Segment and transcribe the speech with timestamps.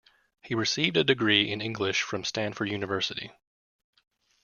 [0.41, 3.29] He received a degree in English from Stanford University.